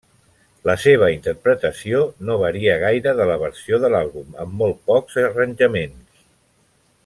La 0.67 0.73
seva 0.83 1.09
interpretació 1.15 1.99
no 2.29 2.37
varia 2.45 2.79
gaire 2.85 3.13
de 3.21 3.29
la 3.33 3.37
versió 3.43 3.81
de 3.85 3.93
l'àlbum 3.97 4.33
amb 4.47 4.57
molt 4.63 4.81
pocs 4.89 5.21
arranjaments. 5.27 6.27